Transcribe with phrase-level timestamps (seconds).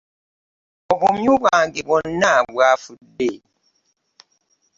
[0.93, 3.31] Obumyu bwange bwona bwafude.